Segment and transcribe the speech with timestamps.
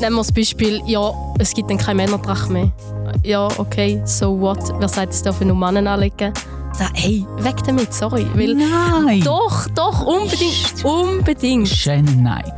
[0.00, 2.70] nehmen wir das Beispiel, ja, es gibt dann keine Männertracht mehr.
[3.22, 4.58] Ja, okay, so what?
[4.78, 6.32] Wer sagt, es dürfen nur Männer anlegen?
[6.78, 8.26] Da, hey, weg damit, sorry.
[8.34, 9.22] Weil, Nein!
[9.24, 11.68] Doch, doch, unbedingt, unbedingt.
[11.68, 12.52] Shannon, nein.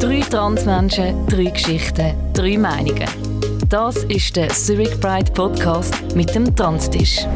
[0.00, 3.08] Drei Transmenschen, drei Geschichten, drei Meinungen.
[3.68, 7.26] Das ist der Zurich Pride Podcast mit dem Transtisch.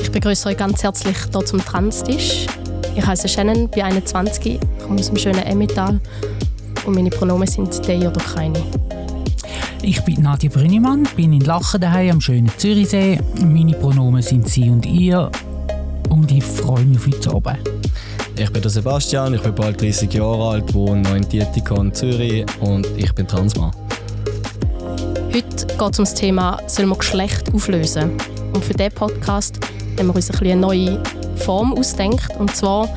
[0.00, 2.46] Ich begrüße euch ganz herzlich hier zum Transtisch.
[2.94, 6.00] Ich heiße Shannon, bin 21, komme aus dem schönen Emmental
[6.84, 8.62] und meine Pronomen sind «they» oder «keine».
[9.82, 13.18] Ich bin Nadja Brünnimann, bin in Lachen daheim am schönen Zürichsee.
[13.40, 15.30] Meine Pronomen sind sie und ihr
[16.08, 17.70] und ich freue mich auf heute Abend.
[18.36, 22.46] Ich bin der Sebastian, ich bin bald 30 Jahre alt, wohne noch in Dietikon, Zürich
[22.60, 23.72] und ich bin Transmann.
[25.32, 28.12] Heute geht es um das Thema «Soll man Geschlecht auflösen?»
[28.52, 29.58] Und für diesen Podcast
[29.98, 31.02] haben wir uns ein eine neue
[31.36, 32.36] Form ausgedacht.
[32.38, 32.88] Und zwar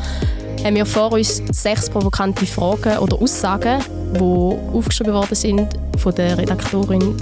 [0.63, 3.81] haben wir vor uns sechs provokante Fragen oder Aussagen,
[4.13, 7.17] die aufgeschrieben worden sind von der Redaktorin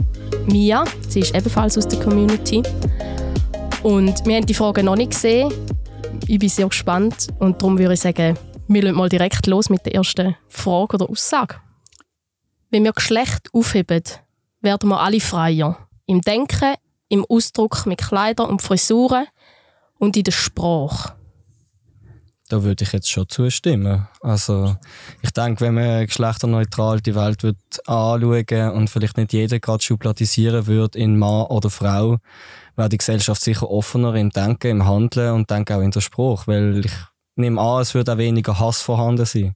[0.48, 0.84] Mia.
[1.08, 2.64] Sie ist ebenfalls aus der Community.
[3.84, 5.52] Und wir haben die Fragen noch nicht gesehen.
[6.28, 9.86] Ich bin sehr gespannt und darum würde ich sagen, wir legen mal direkt los mit
[9.86, 11.56] der ersten Frage oder Aussage.
[12.70, 14.03] Wenn wir Geschlecht aufheben,
[14.62, 15.78] werden wir alle freier.
[16.06, 16.75] Im Denken,
[17.09, 19.28] im Ausdruck mit Kleidern und Frisuren
[20.00, 21.14] und in der Sprache.
[22.54, 24.08] Da würde ich jetzt schon zustimmen.
[24.22, 24.76] Also,
[25.23, 30.68] ich denke, wenn man geschlechterneutral die Welt wird anschauen und vielleicht nicht jeder gerade schubladisieren
[30.68, 32.20] würde in Mann oder Frau,
[32.76, 36.46] wäre die Gesellschaft sicher offener im Denken, im Handeln und denke auch in der Sprache.
[36.46, 36.92] Weil ich
[37.36, 39.56] nehme an, es würde auch weniger Hass vorhanden sein.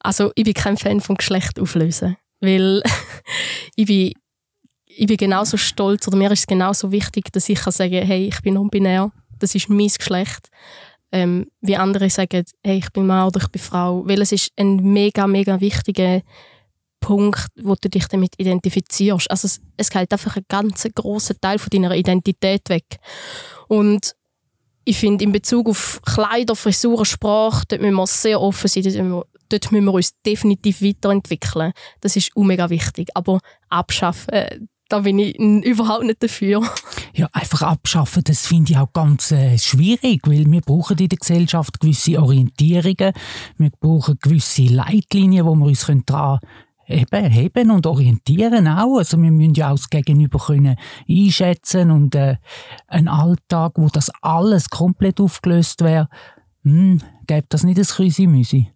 [0.00, 2.16] Also, ich bin kein Fan von Geschlecht auflösen.
[2.40, 2.82] Weil
[3.76, 4.14] ich bin,
[4.84, 8.26] ich bin genauso stolz oder mir ist es genauso wichtig, dass ich kann sagen hey,
[8.26, 10.48] ich bin non-binär, das ist mein Geschlecht.
[11.12, 14.06] Ähm, wie andere sagen, hey, ich bin Mann oder ich bin Frau.
[14.06, 16.22] Weil es ist ein mega, mega wichtiger
[17.00, 19.30] Punkt, wo du dich damit identifizierst.
[19.30, 22.98] Also es, es geht einfach einen ganz grossen Teil von deiner Identität weg.
[23.66, 24.14] Und
[24.84, 28.94] ich finde, in Bezug auf Kleider, Frisuren, Sprache, dort müssen wir sehr offen sein, dort
[28.94, 31.72] müssen wir, dort müssen wir uns definitiv weiterentwickeln.
[32.00, 33.08] Das ist mega wichtig.
[33.14, 36.62] Aber abschaffen, da bin ich überhaupt nicht dafür.
[37.14, 41.18] Ja, einfach abschaffen, das finde ich auch ganz äh, schwierig, weil wir brauchen in der
[41.18, 43.12] Gesellschaft gewisse Orientierungen,
[43.56, 46.40] wir brauchen gewisse Leitlinien, wo wir uns daran
[46.86, 48.98] eben heben und orientieren auch.
[48.98, 50.76] Also wir müssen ja auch das Gegenüber können
[51.08, 52.36] einschätzen und äh,
[52.88, 56.08] ein Alltag, wo das alles komplett aufgelöst wäre,
[56.64, 58.68] hm, gäbe das nicht ein Krüsi-Müsi.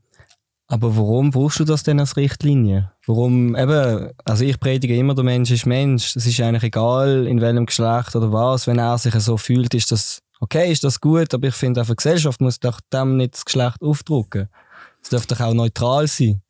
[0.67, 2.91] Aber warum brauchst du das denn als Richtlinie?
[3.07, 6.17] Warum, eben, also ich predige immer, der Mensch ist Mensch.
[6.17, 8.67] Es ist eigentlich egal, in welchem Geschlecht oder was.
[8.67, 11.35] Wenn er sich so fühlt, ist das okay, ist das gut.
[11.35, 14.49] Aber ich finde, auch die Gesellschaft muss doch dem nicht das Geschlecht aufdrucken.
[15.03, 16.41] Es darf doch auch neutral sein.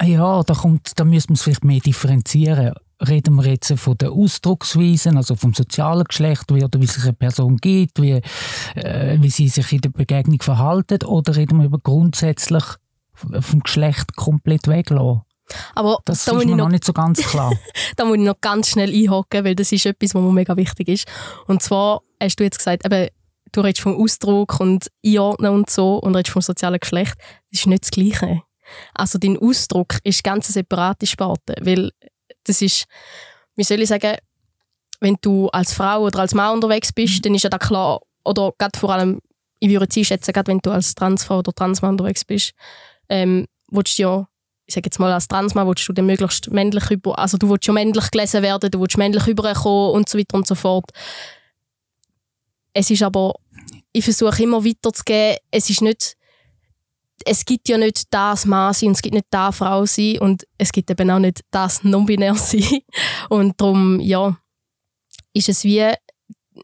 [0.00, 2.74] Ja, da, kommt, da müssen wir es vielleicht mehr differenzieren.
[3.00, 7.12] Reden wir jetzt von den Ausdrucksweisen, also vom sozialen Geschlecht, wie, oder wie sich eine
[7.12, 8.20] Person gibt, wie,
[8.76, 12.62] äh, wie sie sich in der Begegnung verhalten, oder reden wir über grundsätzlich
[13.40, 15.22] vom Geschlecht komplett weglassen?
[15.74, 17.52] Aber das da ist mir noch noch, nicht so ganz klar.
[17.96, 20.88] da muss ich noch ganz schnell einhaken, weil das ist etwas, was mir mega wichtig
[20.88, 21.08] ist.
[21.46, 23.08] Und zwar hast du jetzt gesagt, eben,
[23.52, 27.14] du redest vom Ausdruck und Einordnen und so und redest vom sozialen Geschlecht.
[27.50, 28.42] Das ist nicht das Gleiche.
[28.94, 31.90] Also dein Ausdruck ist ganz eine separate Sparte, weil
[32.44, 32.86] das ist,
[33.56, 34.16] wie soll ich sagen,
[35.00, 38.52] wenn du als Frau oder als Mann unterwegs bist, dann ist ja da klar, oder
[38.56, 39.20] gerade vor allem,
[39.58, 42.52] ich würde es einschätzen, gerade wenn du als Transfrau oder Transmann unterwegs bist,
[43.12, 44.28] ähm, willst du ja,
[44.66, 47.66] ich sage jetzt mal als Transmann, willst du dann möglichst männlich über, also du willst
[47.66, 50.90] ja männlich gelesen werden, du willst männlich überkommen und so weiter und so fort.
[52.72, 53.34] Es ist aber,
[53.92, 56.16] ich versuche immer weiterzugeben, es ist nicht,
[57.26, 60.46] es gibt ja nicht das Mann sein und es gibt nicht das Frau sein und
[60.56, 62.80] es gibt eben auch nicht das non-binär sein.
[63.28, 64.38] Und darum, ja,
[65.34, 65.92] ist es wie,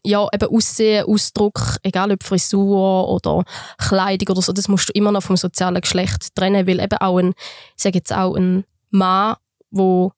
[0.03, 3.43] ja, eben Aussehen, Ausdruck, egal ob Frisur oder
[3.77, 7.17] Kleidung oder so, das musst du immer noch vom sozialen Geschlecht trennen, weil eben auch
[7.17, 7.29] ein,
[7.75, 9.35] ich sage jetzt auch ein Mann,
[9.71, 10.11] wo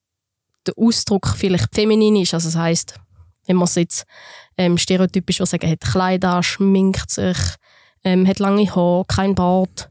[0.65, 3.00] der Ausdruck vielleicht feminin ist, also das heisst,
[3.47, 4.06] wenn man es jetzt
[4.57, 7.38] ähm, stereotypisch sagen, hat Kleider, schminkt sich,
[8.03, 9.89] ähm, hat lange Haare, kein Bart,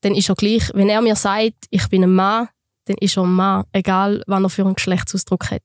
[0.00, 2.48] dann ist er gleich, wenn er mir sagt, ich bin ein Mann,
[2.86, 5.62] dann ist er ein Mann, egal was er für einen Geschlechtsausdruck hat.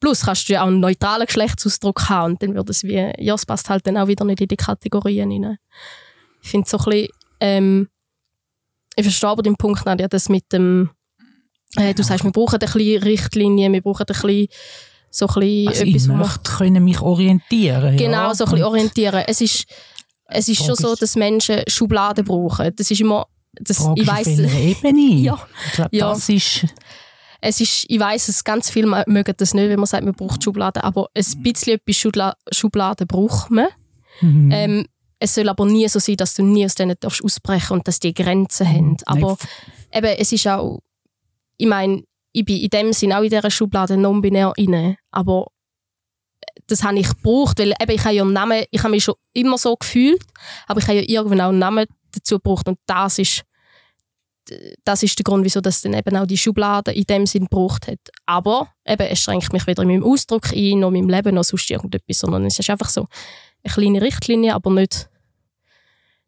[0.00, 3.34] Plus kannst du ja auch einen neutralen Geschlechtsausdruck haben und dann würde es wie, ja,
[3.34, 5.58] es passt halt dann auch wieder nicht in die Kategorien rein.
[6.42, 7.08] Ich finde so ein bisschen,
[7.40, 7.88] ähm,
[8.94, 10.90] ich verstehe aber den Punkt, Nadja, das mit dem,
[11.76, 14.48] äh, du sagst, wir brauchen ein bisschen Richtlinien, wir brauchen ein bisschen,
[15.10, 17.96] so ein bisschen Also etwas, ich möchte können mich orientieren.
[17.96, 18.34] Genau, ja.
[18.34, 19.24] so ein bisschen orientieren.
[19.26, 19.64] Es ist,
[20.26, 22.74] es ist schon so, dass Menschen Schubladen brauchen.
[22.76, 23.26] Das ist immer
[23.58, 25.14] das, Frage ich weiss, Ebene?
[25.22, 25.38] Ja.
[25.66, 26.10] Ich glaube, Ja.
[26.10, 26.66] das ist...
[27.48, 30.14] es ist, ich weiß, es ganz viele mö- mögen das nicht, wenn man sagt, man
[30.14, 33.68] braucht Schubladen, aber ein bisschen etwas Schubla Schubladen braucht man.
[34.20, 34.50] Mhm.
[34.52, 34.86] Ähm,
[35.18, 38.00] es soll aber nie so sein, dass du nie aus denen darfst ausbrechen und dass
[38.00, 38.96] die Grenzen haben.
[39.06, 39.38] Aber
[39.92, 40.80] eben, es ist auch,
[41.56, 42.02] ich meine,
[42.32, 45.46] ich bin in dem Sinn auch in dieser Schublade non-binär inne, aber
[46.66, 49.14] das habe ich gebraucht, weil eben, ich habe ja einen Namen, ich habe mich schon
[49.32, 50.22] immer so gefühlt,
[50.66, 53.42] aber ich habe ja irgendwann auch einen Namen dazu gebraucht und das ist
[54.84, 57.86] das ist der Grund, wieso das dann eben auch die Schublade in dem Sinn gebraucht
[57.86, 57.98] hat.
[58.26, 61.44] Aber eben, es schränkt mich weder in meinem Ausdruck ein, noch in meinem Leben, noch
[61.44, 63.06] sonst irgendetwas, sondern es ist einfach so
[63.64, 65.08] eine kleine Richtlinie, aber nicht,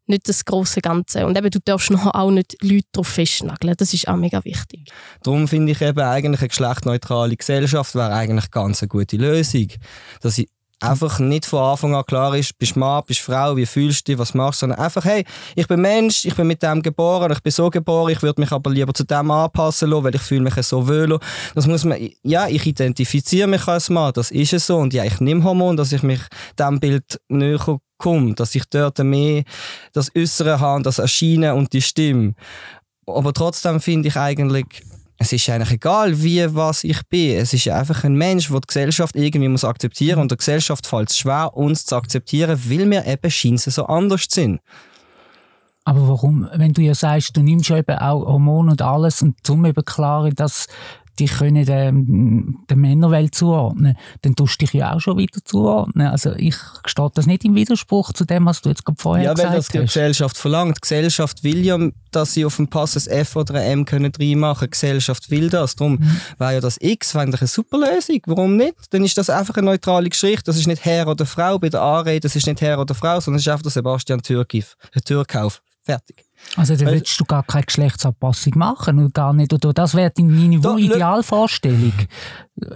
[0.07, 1.27] nicht das große Ganze.
[1.27, 3.75] Und eben, du darfst noch auch nicht Leute darauf festnageln.
[3.77, 4.91] Das ist auch mega wichtig.
[5.23, 9.69] Darum finde ich eben eigentlich eine geschlechtneutrale Gesellschaft wäre eigentlich ganz eine gute Lösung.
[10.21, 10.39] Dass
[10.81, 14.07] einfach nicht von Anfang an klar ist, bist du Mann, bist du Frau, wie fühlst
[14.07, 16.83] du dich, was machst du, sondern einfach, hey, ich bin Mensch, ich bin mit dem
[16.83, 20.15] geboren, ich bin so geboren, ich würde mich aber lieber zu dem anpassen lassen, weil
[20.15, 21.19] ich fühle mich so wohl.
[21.55, 25.05] Das muss man, ja, ich identifiziere mich als Mann, das ist es so und ja,
[25.05, 26.21] ich nehme Hormon, dass ich mich
[26.59, 29.43] dem Bild näher komme, dass ich dort mehr
[29.93, 32.35] das Äußere habe, das Erscheinen und die Stimme.
[33.07, 34.67] Aber trotzdem finde ich eigentlich,
[35.21, 37.37] es ist eigentlich egal, wie was ich bin.
[37.39, 41.11] Es ist einfach ein Mensch, der die Gesellschaft irgendwie muss akzeptieren und der Gesellschaft fällt
[41.11, 44.61] es schwer, uns zu akzeptieren, weil wir eben scheinbar so anders sind.
[45.85, 49.37] Aber warum, wenn du ja sagst, du nimmst ja eben auch Hormone und alles und
[49.43, 50.67] zum eben klar, dass
[51.19, 56.07] die können ähm, der Männerwelt zuordnen, dann tust du dich ja auch schon wieder zuordnen.
[56.07, 56.57] Also ich
[56.87, 59.59] steht das nicht im Widerspruch zu dem, was du jetzt gerade vorher Ja, weil gesagt
[59.59, 59.87] das die hast.
[59.87, 60.77] Gesellschaft verlangt.
[60.77, 61.79] Die Gesellschaft will ja,
[62.13, 64.67] dass sie auf dem Pass ein F oder ein M können reinmachen können.
[64.69, 65.77] Die Gesellschaft will das.
[65.77, 66.21] Darum Mhm.
[66.39, 68.21] wäre ja das X eigentlich eine super Lösung.
[68.27, 68.75] Warum nicht?
[68.91, 70.45] Dann ist das einfach eine neutrale Geschichte.
[70.45, 72.21] Das ist nicht Herr oder Frau bei der Anrede.
[72.21, 74.77] Das ist nicht Herr oder Frau, sondern es ist einfach der Sebastian Türkauf.
[75.85, 76.28] Fertig.
[76.57, 80.61] Also dann würdest du gar keine Geschlechtsanpassung machen und gar nicht, oder das wäre deine
[80.61, 81.93] Da, Idealvorstellung.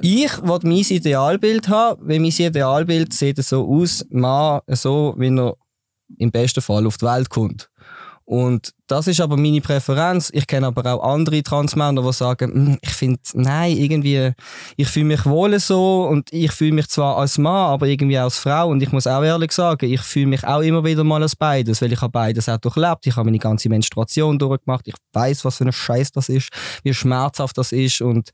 [0.01, 5.57] Ich will mein Idealbild haben, weil mein Idealbild sieht so aus, Mann, so wie er
[6.19, 7.71] im besten Fall auf die Welt kommt.
[8.25, 10.31] Und das ist aber meine Präferenz.
[10.33, 14.33] Ich kenne aber auch andere Transmänner, die sagen, «Hm, ich finde, nein, irgendwie,
[14.77, 18.25] ich fühle mich wohl so und ich fühle mich zwar als Mann, aber irgendwie auch
[18.25, 18.69] als Frau.
[18.69, 21.83] Und ich muss auch ehrlich sagen, ich fühle mich auch immer wieder mal als beides,
[21.83, 23.07] weil ich habe beides auch durchlebt.
[23.07, 24.87] Ich habe meine ganze Menstruation durchgemacht.
[24.87, 26.51] Ich weiß, was für ein Scheiß das ist,
[26.85, 28.31] wie schmerzhaft das ist und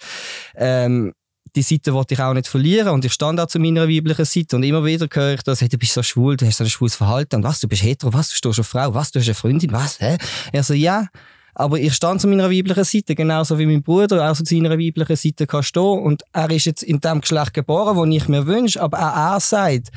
[0.57, 1.13] ähm,
[1.55, 4.57] die Seite wollte ich auch nicht verlieren und ich stand auch zu meiner weiblichen Seite
[4.57, 6.71] und immer wieder höre ich das, hey, du bist so schwul, du hast so ein
[6.71, 9.27] schwules Verhalten und was, du bist hetero, was, du stehst auf Frau, was, du hast
[9.27, 10.17] eine Freundin, was, hä?
[10.53, 11.07] Er so, ja,
[11.55, 15.17] aber ich stand zu meiner weiblichen Seite, genauso wie mein Bruder auch zu seiner weiblichen
[15.17, 18.81] Seite kann stehen und er ist jetzt in dem Geschlecht geboren, wo ich mir wünsche,
[18.81, 19.91] aber auch er sagt,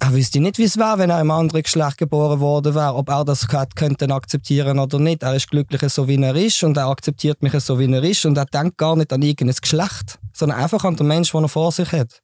[0.00, 3.08] er wüsste nicht, wie es wäre, wenn er im anderen Geschlecht geboren worden wäre, ob
[3.08, 5.22] er das hat, könnte akzeptieren oder nicht.
[5.22, 8.26] Er ist glücklich so, wie er ist und er akzeptiert mich so, wie er ist
[8.26, 11.48] und er denkt gar nicht an irgendein Geschlecht, sondern einfach an den Menschen, den er
[11.48, 12.22] vor sich hat.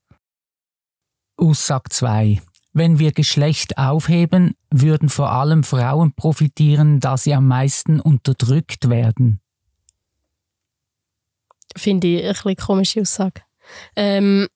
[1.37, 2.43] Aussage 2.
[2.75, 9.41] Wenn wir Geschlecht aufheben, würden vor allem Frauen profitieren, da sie am meisten unterdrückt werden.
[11.77, 13.43] Finde ich eine bisschen komische Aussage.
[13.97, 14.49] Ähm,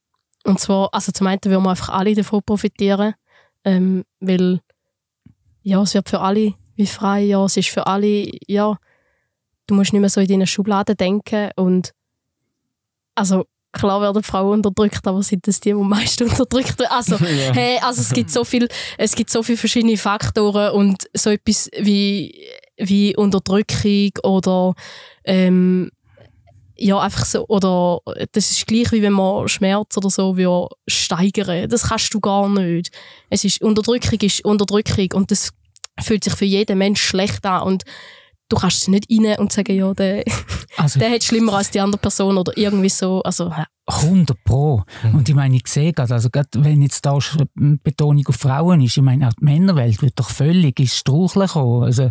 [0.46, 3.14] und zwar, also zum einen würden wir einfach alle davon profitieren,
[3.64, 4.60] ähm, weil
[5.62, 8.76] ja, es wird für alle wie frei, ja, es ist für alle, ja,
[9.66, 11.92] du musst nicht mehr so in deinen Schubladen denken und
[13.14, 16.92] also klar werden Frauen unterdrückt, aber sind das die, die am meisten unterdrückt werden?
[16.92, 17.52] Also, Ja.
[17.54, 21.68] hey, also es gibt so viel, es gibt so viele verschiedene Faktoren und so etwas
[21.78, 24.74] wie, wie Unterdrückung oder
[25.24, 25.90] ähm,
[26.78, 28.00] ja, einfach so, oder
[28.32, 31.68] das ist gleich wie wenn man Schmerz oder so will steigern.
[31.68, 32.90] Das kannst du gar nicht.
[33.30, 35.52] Es ist, Unterdrückung ist Unterdrückung und das
[36.00, 37.84] fühlt sich für jeden Mensch schlecht an und
[38.48, 40.24] du kannst nicht rein und sagen, ja, der,
[40.78, 43.22] Also der hat es schlimmer als die andere Person oder irgendwie so.
[43.22, 43.66] Also, ja.
[43.88, 44.82] 100 Pro.
[45.12, 48.80] Und ich meine, ich sehe gerade, also gerade wenn jetzt da sch- Betonung auf Frauen
[48.82, 51.84] ist, ich meine, auch die Männerwelt wird doch völlig ins Straucheln kommen.
[51.84, 52.10] Also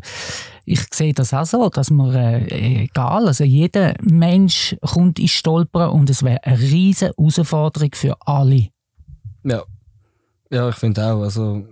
[0.63, 5.89] ich sehe das auch so, dass man, äh, egal, also jeder Mensch kommt ins Stolpern
[5.91, 8.69] und es wäre eine riesige Herausforderung für alle.
[9.43, 9.63] Ja.
[10.49, 11.65] Ja, ich finde auch, also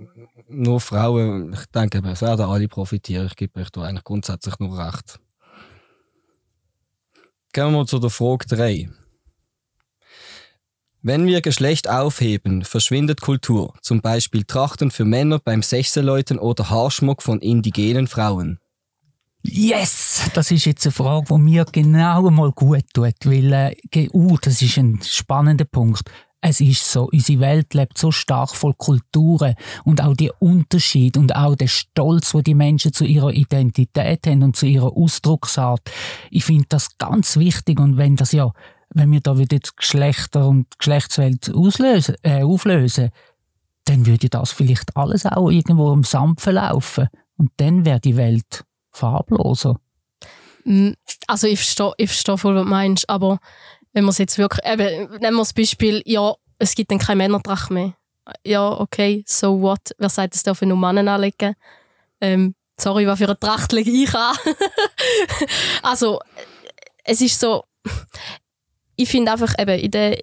[0.54, 3.28] nur Frauen, ich denke, es werden alle profitieren.
[3.28, 5.20] Ich gebe euch da eigentlich grundsätzlich nur recht.
[7.52, 8.90] Gehen wir zu der Frage 3.
[11.02, 17.22] Wenn wir Geschlecht aufheben, verschwindet Kultur, zum Beispiel Trachten für Männer beim Sechseläuten oder Haarschmuck
[17.22, 18.60] von indigenen Frauen.
[19.44, 20.22] Yes!
[20.34, 24.62] Das ist jetzt eine Frage, die mir genau mal gut tut, weil, äh, uh, das
[24.62, 26.10] ist ein spannender Punkt.
[26.46, 31.34] Es ist so, unsere Welt lebt so stark voll Kulturen und auch die Unterschied und
[31.36, 35.90] auch der Stolz, wo die Menschen zu ihrer Identität haben und zu ihrer Ausdrucksart.
[36.32, 38.52] Ich finde das ganz wichtig und wenn das ja,
[38.90, 43.12] wenn wir da wieder die Geschlechter und Geschlechtswelt auslösen, äh, auflösen,
[43.86, 47.08] dann würde das vielleicht alles auch irgendwo im Sand verlaufen
[47.38, 49.80] und dann wäre die Welt farbloser.
[50.66, 50.92] Mm,
[51.26, 53.40] also ich verstehe, ich verstehe voll, was du meinst, aber
[53.94, 57.18] wenn man es jetzt wirklich, eben, nehmen wir das Beispiel, ja, es gibt dann keine
[57.18, 57.94] Männertracht mehr.
[58.46, 59.92] Ja, okay, so what?
[59.98, 61.56] Wer sagt, es dürfen nur Männer anlegen?
[62.22, 64.36] Ähm, sorry, was für eine Tracht lege ich an?
[65.84, 66.20] also,
[67.04, 67.64] es ist so,
[68.96, 70.16] ich finde einfach eben, in den,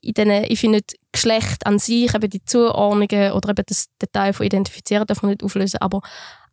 [0.00, 0.80] in den, ich finde
[1.12, 5.44] Geschlecht an sich, eben die Zuordnungen oder eben das Detail von Identifizieren darf man nicht
[5.44, 6.00] auflösen, aber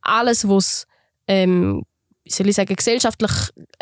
[0.02, 0.86] alles, was
[1.28, 1.84] ähm,
[2.28, 3.32] soll ich sagen, gesellschaftlich,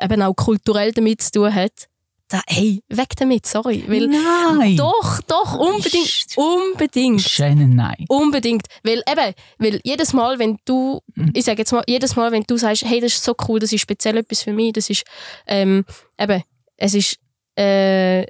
[0.01, 1.89] eben auch kulturell damit zu tun hat,
[2.29, 3.83] da, hey, weg damit, sorry.
[3.87, 4.77] Weil, Nein!
[4.77, 7.21] Doch, doch, unbedingt, unbedingt.
[7.21, 8.05] Shannon, nein.
[8.07, 8.67] Unbedingt.
[8.83, 11.31] Weil eben, weil jedes Mal, wenn du, Mhm.
[11.33, 13.73] ich sage jetzt mal, jedes Mal, wenn du sagst, hey, das ist so cool, das
[13.73, 15.03] ist speziell etwas für mich, das ist,
[15.47, 15.83] ähm,
[16.19, 16.43] eben,
[16.77, 17.17] es ist,
[17.57, 18.21] äh,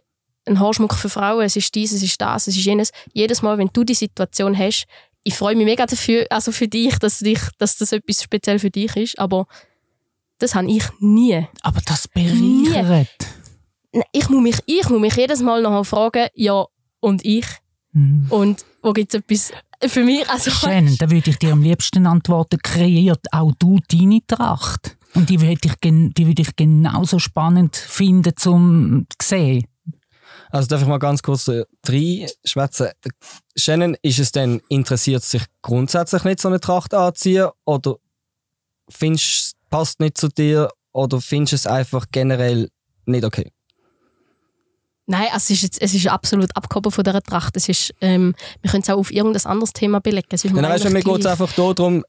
[0.45, 2.91] ein Haarschmuck für Frauen, es ist dies, es ist das, es ist jenes.
[3.13, 4.85] Jedes Mal, wenn du die Situation hast,
[5.23, 8.69] ich freue mich mega dafür, also für dich, dass, dich, dass das etwas speziell für
[8.71, 9.45] dich ist, aber
[10.39, 11.45] das habe ich nie.
[11.61, 13.09] Aber das bereichert.
[14.11, 16.65] Ich muss mich, ich muss mich jedes Mal noch fragen, ja,
[16.99, 17.45] und ich?
[17.93, 18.27] Mhm.
[18.29, 19.51] Und wo gibt es etwas
[19.91, 20.29] für mich?
[20.29, 24.95] Also, Shannon, da würde ich dir am liebsten antworten, kreiert auch du deine Tracht.
[25.15, 29.65] Und die würde ich, gen- die würde ich genauso spannend finden zum sehen.
[30.51, 32.89] Also darf ich mal ganz kurz äh, reinschwätzen.
[33.55, 37.49] Shannon, ist es denn, interessiert sich grundsätzlich nicht, so eine Tracht anziehen?
[37.65, 37.95] Oder
[38.89, 40.69] findest du, es passt nicht zu dir?
[40.91, 42.69] Oder findest du es einfach generell
[43.05, 43.51] nicht okay?
[45.09, 47.57] Nein, also es ist, jetzt, es ist absolut abgehoben von dieser Tracht.
[47.57, 50.27] Es ist, ähm, wir können es auch auf irgendein anderes Thema belegen.
[50.29, 52.03] Es ist mir Dann weißt du, mir geht es einfach darum,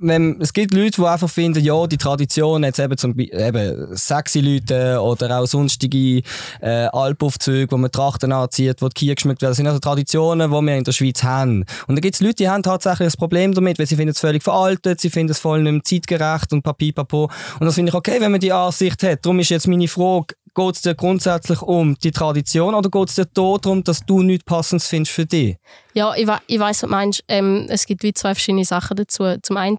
[0.00, 3.96] wenn, es gibt Leute, die einfach finden, ja, die Tradition, jetzt eben zum Be- eben
[3.96, 6.22] sexy Leute oder auch sonstige
[6.60, 10.50] äh, Alpaufzüge, wo man Trachten anzieht, wo die Kier geschmückt werden, das sind also Traditionen,
[10.50, 11.60] die wir in der Schweiz haben.
[11.86, 14.18] Und dann gibt es Leute, die haben tatsächlich ein Problem damit, weil sie finden es
[14.18, 17.30] völlig veraltet, sie finden es voll nicht mehr zeitgerecht und papipapo.
[17.60, 19.24] Und das finde ich okay, wenn man die Ansicht hat.
[19.24, 23.16] Darum ist jetzt meine Frage, geht es dir grundsätzlich um die Tradition oder geht es
[23.16, 25.56] dir darum, dass du nichts Passendes findest für dich?
[25.94, 27.24] Ja, ich, we ich weiss, was du meinst.
[27.28, 29.36] Ähm, es gibt wie zwei verschiedene Sachen dazu.
[29.42, 29.78] Zum einen,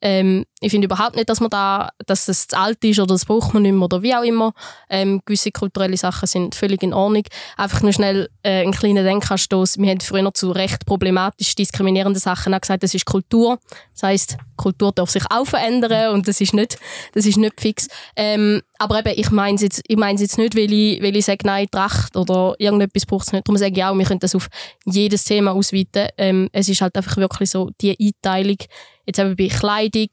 [0.00, 3.24] ähm, ich finde überhaupt nicht, dass man da, dass es zu alt ist oder das
[3.24, 4.52] braucht man nicht mehr oder wie auch immer.
[4.88, 7.24] Ähm, gewisse kulturelle Sachen sind völlig in Ordnung.
[7.56, 9.78] Einfach nur schnell äh, einen kleinen Denkanstoß.
[9.78, 13.58] Wir haben früher zu recht problematisch diskriminierenden Sachen auch gesagt, das ist Kultur.
[13.92, 16.78] Das heisst, Kultur darf sich auch verändern und das ist nicht,
[17.12, 17.88] das ist nicht fix.
[18.14, 21.24] Ähm, aber eben, ich meine es jetzt, ich mein's jetzt nicht, weil ich, weil ich
[21.24, 23.46] sage, nein, Tracht oder irgendetwas braucht es nicht.
[23.46, 24.48] Darum sage ich auch, wir können das auf
[24.86, 26.08] jedes Thema ausweiten.
[26.16, 28.58] Ähm, es ist halt einfach wirklich so die Einteilung,
[29.06, 30.08] jetzt eben bei Kleidung,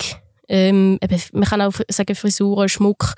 [0.50, 3.14] ähm, eben, man kann auch sagen Frisuren, Schmuck,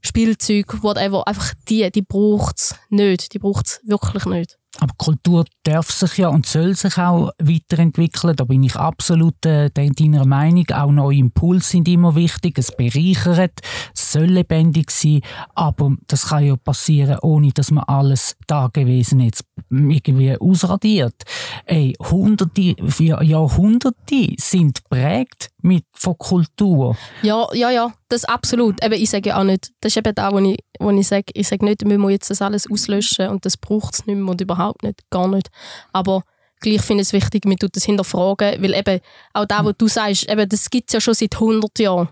[0.00, 3.34] Spielzeug, whatever, einfach die, die braucht es nicht.
[3.34, 4.58] Die braucht es wirklich nicht.
[4.80, 8.36] Aber Kultur darf sich ja und soll sich auch weiterentwickeln.
[8.36, 10.66] Da bin ich absolut äh, de- deiner Meinung.
[10.72, 12.58] Auch neue Impulse sind immer wichtig.
[12.58, 13.60] Es bereichert,
[13.94, 15.20] es soll lebendig sein.
[15.54, 21.22] Aber das kann ja passieren, ohne dass man alles Dagewesen jetzt irgendwie ausradiert.
[21.64, 26.96] Ey, Hunderte, ja- Jahrhunderte sind prägt mit von Kultur.
[27.22, 28.82] Ja, ja, ja, das absolut.
[28.84, 31.24] Eben, ich sage ja auch nicht, das ist eben da, wo ich, wo ich sage,
[31.34, 34.28] ich sage nicht, wir müssen jetzt das alles auslöschen und das braucht es nicht mehr
[34.30, 35.50] und überhaupt nicht, gar nicht.
[35.92, 36.22] Aber
[36.60, 39.00] gleich finde ich es wichtig, man tut das hinterfragen, weil eben
[39.32, 42.08] auch da, wo du sagst, eben, das gibt es ja schon seit 100 Jahren.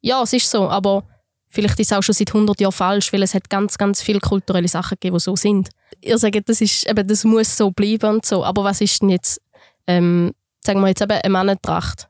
[0.00, 1.04] Ja, es ist so, aber
[1.48, 4.20] vielleicht ist es auch schon seit 100 Jahren falsch, weil es hat ganz, ganz viele
[4.20, 5.70] kulturelle Sachen gegeben, die so sind.
[6.00, 9.10] Ihr sagt, das, ist, eben, das muss so bleiben und so, aber was ist denn
[9.10, 9.40] jetzt,
[9.86, 10.32] ähm,
[10.64, 12.08] sagen wir jetzt eben eine Männertracht?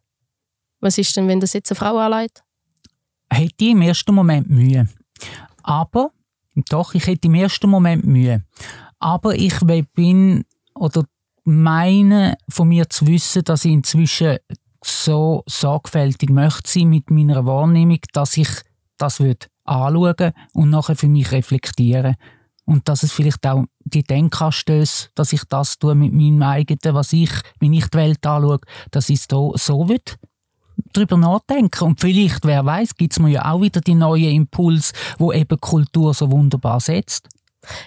[0.80, 2.42] Was ist denn, wenn das jetzt eine Frau anlegt?
[3.30, 4.88] hätte ich im ersten Moment Mühe.
[5.62, 6.12] Aber,
[6.68, 8.45] doch, ich hätte im ersten Moment Mühe.
[8.99, 9.59] Aber ich
[9.95, 11.05] bin oder
[11.45, 14.38] meine von mir zu wissen, dass ich inzwischen
[14.85, 18.49] so sorgfältig möchte sein mit meiner Wahrnehmung, dass ich
[18.99, 22.17] das würde anschauen und nachher für mich reflektieren.
[22.65, 27.12] Und dass es vielleicht auch die Denkanstöße, dass ich das tue mit meinem eigenen, was
[27.12, 28.59] ich, wenn ich die Welt anschaue,
[28.91, 30.12] dass ich da so würde
[30.93, 31.85] drüber nachdenken.
[31.85, 35.61] Und vielleicht, wer weiß, gibt es mir ja auch wieder die neuen Impulse, wo eben
[35.61, 37.29] Kultur so wunderbar setzt.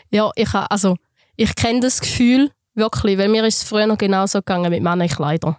[0.09, 0.97] Ja, ich, also,
[1.35, 5.57] ich kenne das Gefühl wirklich, weil mir ist es früher noch genauso gegangen mit Männerkleidern.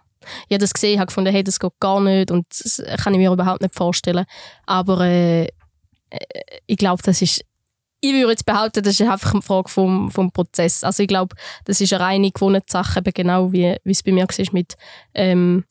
[0.48, 3.20] Ich habe das gesehen, habe gefunden, hey, das geht gar nicht und das kann ich
[3.20, 4.26] mir überhaupt nicht vorstellen.
[4.66, 5.48] Aber äh, äh,
[6.66, 7.42] ich glaube, das ist
[8.02, 10.84] ich würde jetzt behaupten, das ist einfach eine Frage vom, vom Prozess.
[10.84, 11.36] Also ich glaube,
[11.66, 14.74] das ist eine reine gewonnene Sache, genau wie, wie es bei mir war mit
[15.14, 15.64] ähm,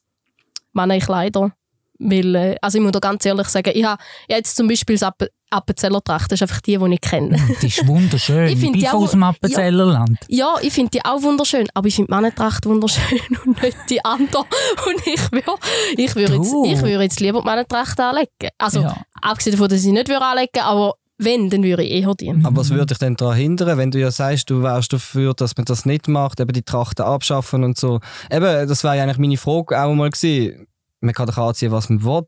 [0.74, 1.54] Männern in Kleidern.
[2.00, 5.10] Weil, äh, also ich muss da ganz ehrlich sagen, ich habe jetzt zum Beispiel das
[5.10, 7.36] App Appenzellertracht, das ist einfach die, die ich kenne.
[7.62, 8.48] Die ist wunderschön.
[8.50, 10.20] Ich ich auch- aus dem Appenzellerland.
[10.28, 14.04] Ja, ich finde die auch wunderschön, aber ich finde die Männertracht wunderschön und nicht die
[14.06, 14.42] andere.
[14.44, 15.52] Und ich würde
[15.98, 18.30] ich würd jetzt, ich würd jetzt lieber die Männertracht anlegen.
[18.60, 18.96] Also, Ja.
[19.22, 22.30] abgesehen davon, dass ich nicht würde anlegen würde, aber wenn, dann würde ich eher die.
[22.44, 25.58] Aber was würde dich denn daran hindern, wenn du ja sagst, du wärst dafür, dass
[25.58, 28.00] man das nicht macht, eben die Trachten abschaffen und so?
[28.32, 30.68] Eben, das wäre ja eigentlich meine Frage auch mal gewesen.
[31.02, 32.28] Man kann doch anziehen, was man will.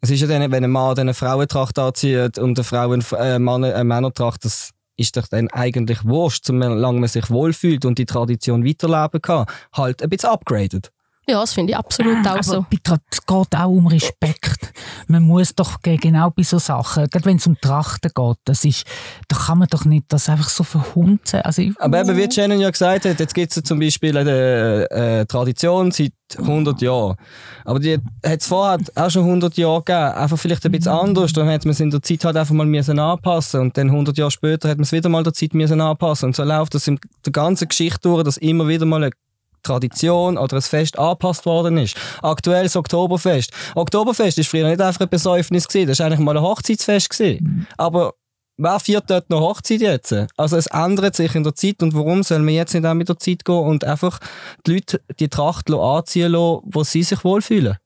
[0.00, 3.38] Es ist ja dann, wenn ein Mann eine Frauentracht anzieht und eine Frau eine äh,
[3.38, 8.06] Mann, eine Männertracht, das ist doch dann eigentlich wurscht, solange man sich wohlfühlt und die
[8.06, 9.46] Tradition weiterleben kann.
[9.72, 10.90] Halt ein bisschen upgraded.
[11.26, 12.66] Ja, das finde ich absolut auch Aber so.
[12.70, 14.72] bei Tra- es geht auch um Respekt.
[15.08, 18.64] Man muss doch ge- genau bei so Sachen, gerade wenn es um Trachten geht, das
[18.64, 18.84] ist,
[19.28, 21.40] da kann man doch nicht das einfach so verhunzen.
[21.40, 25.24] Also Aber eben, wie Shannon ja gesagt hat, jetzt gibt es zum Beispiel eine äh,
[25.26, 27.16] Tradition seit 100 Jahren.
[27.64, 30.14] Aber die hat es vorher auch schon 100 Jahre gegeben.
[30.14, 31.32] Einfach vielleicht ein bisschen anders.
[31.32, 34.16] Dann hat man es in der Zeit halt einfach mal müssen anpassen Und dann 100
[34.18, 36.26] Jahre später hat man es wieder mal der Zeit müssen anpassen.
[36.28, 39.12] Und so läuft das in der ganzen Geschichte durch, dass immer wieder mal eine
[39.64, 41.96] Tradition oder ein Fest angepasst worden ist.
[42.22, 43.50] Aktuell das Oktoberfest.
[43.74, 47.66] Oktoberfest ist früher nicht einfach ein Besäufnis gewesen, das war eigentlich mal ein Hochzeitsfest gewesen.
[47.76, 48.14] Aber
[48.56, 50.14] wer feiert dort noch Hochzeit jetzt?
[50.36, 53.08] Also es ändert sich in der Zeit und warum soll man jetzt nicht auch mit
[53.08, 54.20] der Zeit gehen und einfach
[54.66, 57.76] die Leute die Tracht anziehen lassen, wo sie sich wohlfühlen?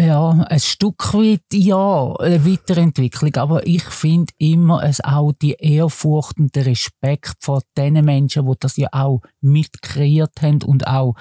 [0.00, 3.34] Ja, ein Stück weit ja, eine Weiterentwicklung.
[3.34, 8.52] Aber ich finde immer es auch die Ehrfurcht und der Respekt vor den Menschen, die
[8.58, 11.16] das ja auch mitkreiert haben und auch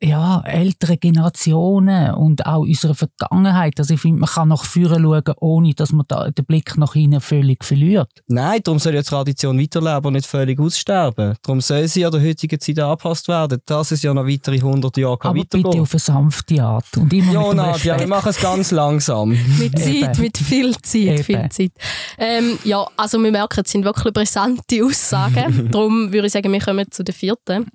[0.00, 3.78] ja, ältere Generationen und auch unsere Vergangenheit.
[3.78, 6.92] Also ich finde, man kann nach vorne schauen, ohne dass man da den Blick nach
[6.92, 8.08] hinten völlig verliert.
[8.28, 11.34] Nein, darum soll ja die Tradition weiterleben und nicht völlig aussterben.
[11.42, 14.96] Darum soll sie an der heutigen Zeit angepasst werden, dass es ja noch weitere 100
[14.96, 16.96] Jahre kann Aber bitte auf eine sanfte Art.
[16.96, 19.30] Und immer Ja, Nadja, wir machen es ganz langsam.
[19.58, 20.20] Mit Zeit, Eben.
[20.20, 21.48] mit viel Zeit, viel.
[21.50, 21.72] Zeit.
[22.18, 25.68] Ähm, ja, also wir merken, es sind wirklich brisante Aussagen.
[25.72, 27.66] Darum würde ich sagen, wir kommen zu der vierten.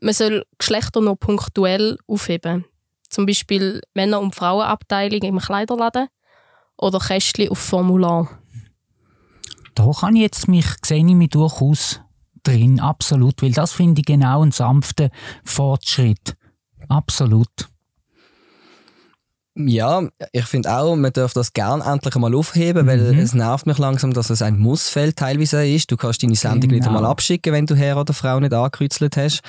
[0.00, 2.64] Man soll Geschlechter noch punktuell aufheben.
[3.08, 6.08] Zum Beispiel Männer- und Frauenabteilung im Kleiderladen
[6.76, 8.28] oder Kästchen auf Formular.
[9.74, 12.00] Da kann ich jetzt mich, sehe ich mich durchaus
[12.42, 15.10] drin, absolut, weil das finde ich genau einen sanften
[15.44, 16.36] Fortschritt.
[16.88, 17.68] Absolut.
[19.58, 23.18] Ja, ich finde auch, man darf das gern endlich einmal aufheben, weil Mhm.
[23.20, 25.90] es nervt mich langsam, dass es ein Mussfeld teilweise ist.
[25.90, 26.90] Du kannst deine Sendung Genau.
[26.90, 29.40] mal abschicken, wenn du Herr oder Frau nicht angekreuzelt hast.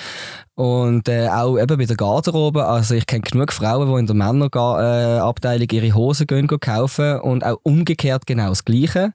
[0.58, 2.66] Und äh, auch eben bei der Garderobe.
[2.66, 7.46] Also ich kenne genug Frauen, die in der Männerabteilung ihre Hosen gehen, gehen kaufen und
[7.46, 9.14] auch umgekehrt genau das Gleiche.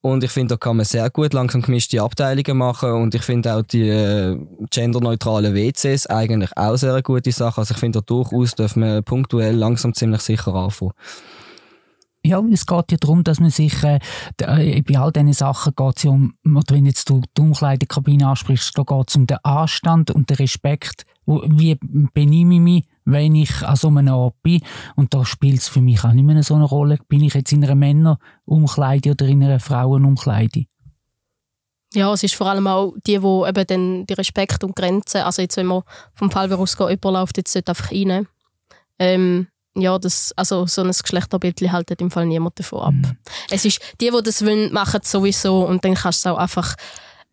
[0.00, 3.54] Und ich finde, da kann man sehr gut langsam gemischte Abteilungen machen und ich finde
[3.54, 4.38] auch die äh,
[4.70, 7.60] genderneutralen WCs eigentlich auch sehr eine gute Sache.
[7.60, 10.92] Also ich finde, da durchaus dürfen wir punktuell langsam ziemlich sicher anfangen.
[12.28, 14.00] Ja, es geht ja darum, dass man sich, äh,
[14.42, 18.28] äh, bei all diesen Sachen geht es ja um, oder wenn jetzt du die Umkleidekabine
[18.28, 21.06] ansprichst, da geht es um den Anstand und den Respekt.
[21.24, 21.78] Wie
[22.12, 24.60] benehme ich mich, wenn ich an so einem Ort bin?
[24.94, 26.98] Und da spielt es für mich auch nicht mehr so eine Rolle.
[27.08, 30.66] Bin ich jetzt in einer Männerumkleide oder in einer Frauenumkleide?
[31.94, 35.40] Ja, es ist vor allem auch die, wo eben dann die Respekt und Grenzen, also
[35.40, 38.28] jetzt wenn man vom Fall ausgeht, jemand läuft jetzt einfach rein.
[38.98, 39.48] Ähm,
[39.80, 42.92] ja, das, also so ein Geschlechterbild haltet im Fall niemand davon ab.
[42.94, 43.16] Mhm.
[43.50, 46.38] Es ist, die, die das wollen, machen es sowieso und dann kannst du es auch
[46.38, 46.74] einfach,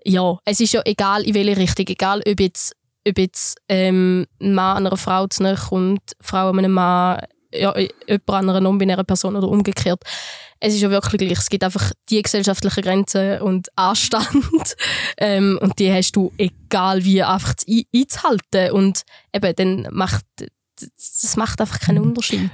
[0.04, 2.76] ja, es ist ja egal in welche Richtung, egal ob jetzt,
[3.08, 7.22] ob jetzt ähm, ein Mann einer Frau zu nahe kommt, Frau einem Mann,
[7.54, 10.02] ja, jemand an einer non-binären Person oder umgekehrt.
[10.60, 11.38] Es ist ja wirklich gleich.
[11.38, 14.76] Es gibt einfach die gesellschaftlichen Grenzen und Anstand.
[15.18, 18.72] ähm, und die hast du, egal wie, einfach zu ein- einzuhalten.
[18.72, 19.02] Und
[19.34, 20.26] eben, dann macht,
[20.82, 22.52] das macht einfach keinen Unterschied.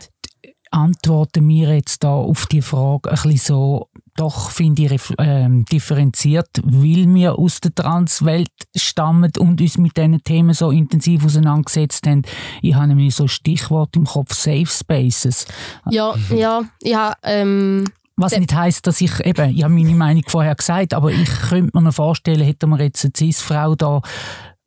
[0.72, 6.48] antworten wir jetzt da auf die Frage ein bisschen so, doch finde ich ähm, differenziert,
[6.64, 12.22] weil wir aus der Transwelt stammen und uns mit diesen Themen so intensiv auseinandergesetzt haben.
[12.62, 15.46] Ich habe nämlich so ein Stichwort im Kopf, Safe Spaces.
[15.90, 18.40] Ja, ja, ja, ähm, Was Äh.
[18.40, 21.82] nicht heisst, dass ich eben, ich habe meine Meinung vorher gesagt, aber ich könnte mir
[21.84, 24.02] noch vorstellen, hätten wir jetzt eine Cis-Frau da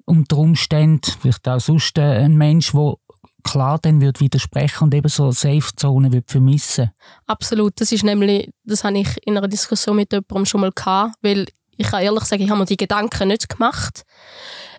[0.07, 2.95] unter Umständen, vielleicht auch sonst äh, ein Mensch, der
[3.45, 6.91] klar dann würde widersprechen und eben so Safe-Zonen würde vermissen.
[7.27, 7.81] absolut.
[7.81, 11.47] Das ist nämlich, das habe ich in einer Diskussion mit jemandem schon mal gehabt, weil
[11.77, 14.05] ich kann ehrlich sagen, ich habe mir die Gedanken nicht gemacht.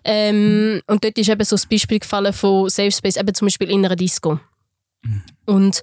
[0.04, 3.70] Ähm, und dort ist eben so das Beispiel gefallen von Safe Space, eben zum Beispiel
[3.70, 4.40] in einer Disco.
[5.46, 5.82] Und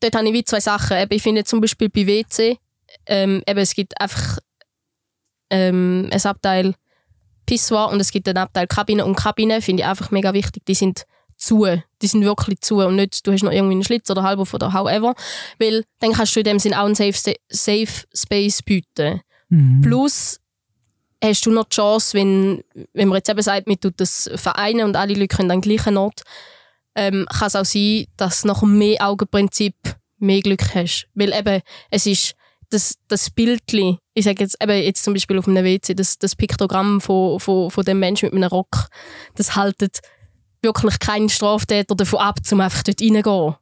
[0.00, 0.96] dort habe ich wie zwei Sachen.
[0.96, 2.58] Eben, ich finde zum Beispiel bei WC,
[3.06, 4.38] ähm, eben, es gibt einfach
[5.50, 6.74] ähm, ein Abteil
[7.46, 10.64] Pissoir und es gibt einen Abteil Kabine und Kabine finde ich einfach mega wichtig.
[10.66, 11.04] Die sind
[11.42, 11.66] zu.
[12.00, 14.72] Die sind wirklich zu und nicht, du hast noch irgendwie einen Schlitz oder halb oder
[14.72, 15.14] however.
[15.58, 19.20] Weil dann kannst du in dem Sinn auch einen Safe, Safe Space bieten.
[19.48, 19.82] Mhm.
[19.82, 20.40] Plus
[21.22, 24.84] hast du noch die Chance, wenn, wenn man jetzt eben sagt, man tut das vereinen
[24.84, 26.22] und alle Leute können an den gleichen Ort,
[26.94, 29.74] ähm, kann es auch sein, dass du nach dem Mehr-Augen-Prinzip
[30.18, 31.06] mehr Glück hast.
[31.14, 32.34] Weil eben, es ist
[32.70, 36.34] das, das Bildchen, ich sage jetzt eben jetzt zum Beispiel auf einem WC, das, das
[36.34, 38.88] Piktogramm von, von, von dem Menschen mit einem Rock,
[39.34, 40.00] das haltet
[40.62, 43.54] wirklich keinen Straftäter davon ab, um einfach dort reingehen.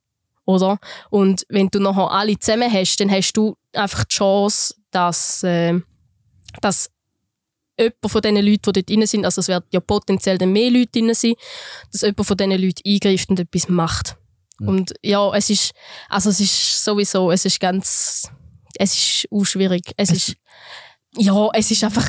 [0.44, 0.78] Oder?
[1.10, 5.80] Und wenn du nachher alle zusammen hast, dann hast du einfach die Chance, dass, äh,
[6.60, 6.90] dass
[7.78, 10.70] jemand von diesen Leuten, die dort drin sind, also es werden ja potenziell dann mehr
[10.70, 11.34] Leute drin sein,
[11.92, 14.16] dass jemand von diesen Leuten eingreift und etwas macht.
[14.58, 14.68] Mhm.
[14.68, 15.72] Und ja, es ist,
[16.08, 18.28] also es ist sowieso, es ist ganz,
[18.76, 19.92] es ist auch schwierig.
[19.96, 20.36] Es, ist,
[21.16, 22.08] ja, es ist einfach,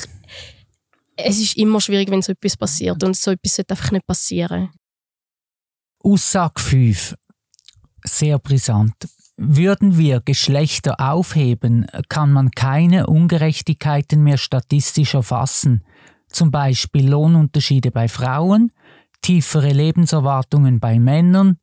[1.15, 4.69] es ist immer schwierig, wenn so etwas passiert und so etwas sollte einfach nicht passieren.
[6.03, 7.15] Aussage 5.
[8.03, 8.95] Sehr brisant.
[9.37, 15.83] Würden wir Geschlechter aufheben, kann man keine Ungerechtigkeiten mehr statistisch erfassen.
[16.27, 18.71] Zum Beispiel Lohnunterschiede bei Frauen,
[19.21, 21.57] tiefere Lebenserwartungen bei Männern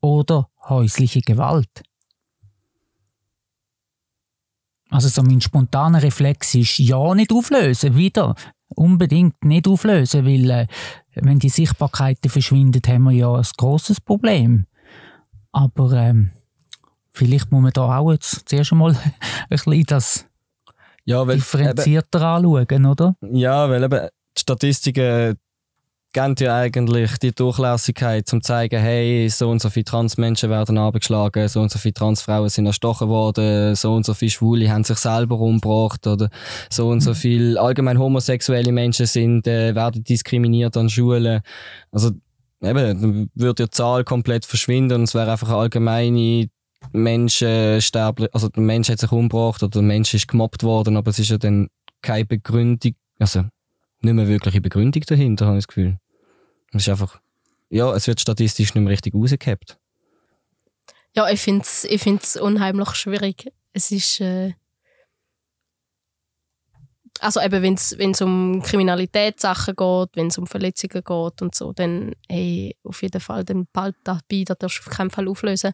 [0.00, 1.82] oder häusliche Gewalt.
[4.90, 8.34] Also so mein spontaner Reflex ist ja nicht auflösen, wieder
[8.68, 10.66] unbedingt nicht auflösen, weil äh,
[11.16, 14.66] wenn die Sichtbarkeiten verschwinden, haben wir ja ein grosses Problem.
[15.52, 16.30] Aber ähm,
[17.10, 19.14] vielleicht muss man da auch jetzt zuerst einmal ein
[19.48, 20.26] bisschen das
[21.04, 23.16] Ja, weil, eben, differenzierter anschauen, oder?
[23.32, 25.38] ja, weil eben die Statistiken
[26.16, 30.78] geben ja eigentlich die Durchlässigkeit, um zu zeigen, hey, so und so viele Transmenschen werden
[30.78, 34.82] abgeschlagen, so und so viele Transfrauen sind erstochen worden, so und so viele Schwule haben
[34.82, 36.30] sich selber umgebracht oder
[36.70, 41.42] so und so viele allgemein homosexuelle Menschen sind, äh, werden diskriminiert an Schulen.
[41.92, 42.12] Also
[42.62, 46.48] eben, dann würde die Zahl komplett verschwinden und es wäre einfach eine allgemeine
[46.92, 51.18] Menschensterblich, also der Mensch hat sich umgebracht oder der Mensch ist gemobbt worden, aber es
[51.18, 51.68] ist ja dann
[52.00, 53.44] keine Begründung, also
[54.00, 55.98] nicht mehr wirkliche Begründung dahinter, habe ich das Gefühl.
[56.76, 57.20] Es ist einfach,
[57.70, 59.78] ja, es wird statistisch nicht mehr richtig rausgehabt.
[61.14, 63.52] Ja, ich finde es ich find's unheimlich schwierig.
[63.72, 64.20] Es ist.
[64.20, 64.54] Äh
[67.20, 72.12] also, eben, wenn es um Kriminalitätssachen geht, wenn es um Verletzungen geht und so, dann
[72.28, 75.72] hey, auf jeden Fall, dann bald dabei, das darfst du auf keinen Fall auflösen.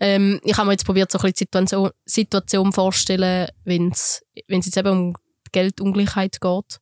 [0.00, 4.76] Ähm, ich habe mir jetzt probiert, so ein bisschen die Situation, vorstellen, wenn es jetzt
[4.76, 5.14] eben um
[5.52, 6.80] Geldungleichheit geht.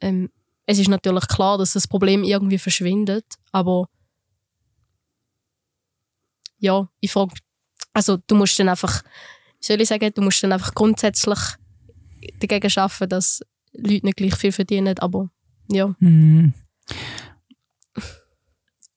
[0.00, 0.30] Ähm,
[0.70, 3.88] es ist natürlich klar, dass das Problem irgendwie verschwindet, aber
[6.58, 7.34] ja, ich frage,
[7.92, 9.02] also du musst dann einfach,
[9.58, 11.38] wie soll ich sagen, du musst dann einfach grundsätzlich
[12.38, 13.40] dagegen schaffen, dass
[13.72, 15.28] Leute nicht gleich viel verdienen, aber
[15.68, 15.92] ja.
[15.98, 16.54] Hm.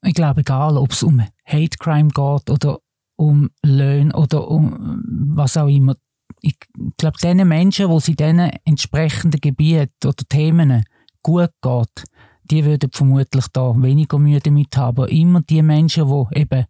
[0.03, 2.79] Ich glaube, egal, ob es um Hate Crime geht oder
[3.15, 5.01] um Löhne oder um
[5.35, 5.95] was auch immer.
[6.41, 6.57] Ich
[6.97, 10.83] glaube, den Menschen, die in diesen entsprechenden Gebieten oder Themen
[11.23, 12.03] gut geht,
[12.43, 15.07] die würden vermutlich da weniger Mühe damit haben.
[15.07, 16.65] Immer die Menschen, die eben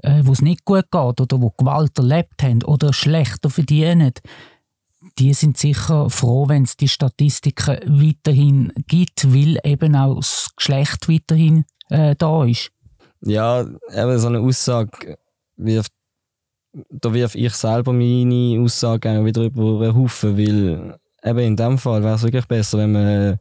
[0.00, 4.12] äh, wo es nicht gut geht oder wo Gewalt erlebt haben oder schlechter verdienen,
[5.18, 11.08] die sind sicher froh, wenn es die Statistiken weiterhin gibt, weil eben auch das Geschlecht
[11.08, 12.70] weiterhin äh, da ist.
[13.20, 15.18] Ja, eben so eine Aussage
[15.56, 15.92] wirft,
[16.72, 21.78] da wirf ich selber meine Aussage auch wieder über einen Haufen, weil eben in dem
[21.78, 23.38] Fall wäre es wirklich besser, wenn man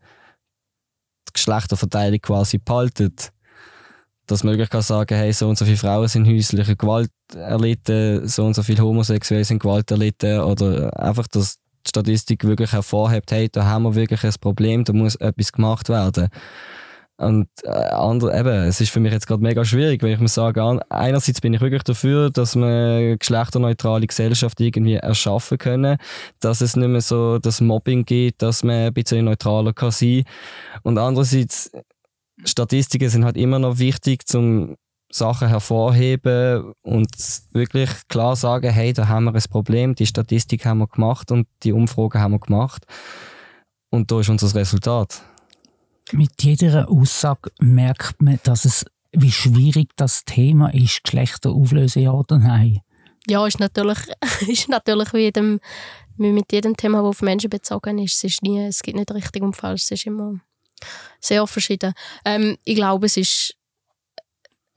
[1.32, 3.32] die Geschlechterverteilung quasi behaltet.
[4.28, 8.28] Dass man wirklich kann sagen hey, so und so viele Frauen sind häusliche Gewalt erlitten,
[8.28, 13.32] so und so viele Homosexuelle sind Gewalt erlitten oder einfach, dass die Statistik wirklich hervorhebt,
[13.32, 16.30] hey, da haben wir wirklich ein Problem, da muss etwas gemacht werden.
[17.18, 20.60] Und äh, andere, eben, es ist für mich jetzt gerade mega schwierig, weil ich sagen,
[20.60, 25.98] an- einerseits bin ich wirklich dafür, dass wir eine geschlechterneutrale Gesellschaft irgendwie erschaffen können,
[26.40, 30.24] dass es nicht mehr so das Mobbing gibt, dass man ein bisschen neutraler kann sein.
[30.82, 31.72] Und andererseits,
[32.44, 34.76] Statistiken sind halt immer noch wichtig, um
[35.12, 37.10] Sachen hervorheben und
[37.52, 41.48] wirklich klar sagen, hey, da haben wir ein Problem, die Statistik haben wir gemacht und
[41.64, 42.86] die Umfragen haben wir gemacht.
[43.92, 45.22] Und da ist unser Resultat.
[46.12, 52.12] Mit jeder Aussage merkt man, dass es, wie schwierig das Thema ist, Geschlechter auflösen, ja
[52.12, 52.82] oder nein.
[53.28, 54.00] Ja, ist natürlich,
[54.48, 55.60] ist natürlich wie, jedem,
[56.18, 58.16] wie mit jedem Thema, das auf Menschen bezogen ist.
[58.16, 60.40] Es, ist nie, es gibt nicht richtig und falsch, es ist immer
[61.20, 61.94] sehr verschieden.
[62.26, 63.56] Ähm, ich glaube, es ist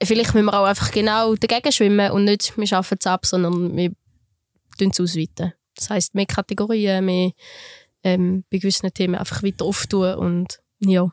[0.03, 3.75] vielleicht müssen wir auch einfach genau dagegen schwimmen und nicht wir schaffen es ab, sondern
[3.75, 3.91] wir
[4.77, 5.53] tun es ausweiten.
[5.75, 7.31] Das heisst, mehr Kategorien, mehr
[8.03, 10.59] ähm, bei gewissen Themen einfach weiter auftun und
[10.89, 11.11] ja.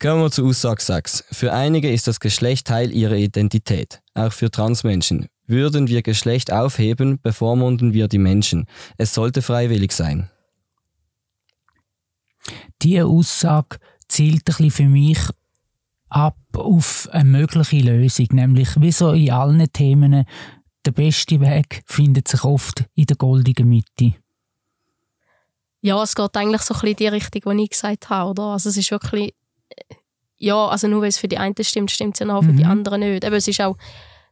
[0.00, 1.24] Kommen wir zu Aussage 6.
[1.32, 5.26] Für einige ist das Geschlecht Teil ihrer Identität, auch für Transmenschen.
[5.46, 8.66] Würden wir Geschlecht aufheben, bevormunden wir die Menschen.
[8.96, 10.30] Es sollte freiwillig sein.
[12.82, 15.18] Diese Aussage zielt ein bisschen für mich
[16.08, 20.24] ab auf eine mögliche Lösung, nämlich wie so in allen Themen,
[20.86, 24.14] der beste Weg findet sich oft in der goldenen Mitte.
[25.80, 28.42] Ja, es geht eigentlich so ein bisschen in die Richtung, die ich gesagt habe, oder?
[28.44, 29.34] Also es ist wirklich,
[30.36, 32.64] ja, also nur weil es für die einen stimmt, stimmt es ja auch für die
[32.64, 32.70] Mhm.
[32.70, 33.24] anderen nicht.
[33.24, 33.76] Aber es ist auch,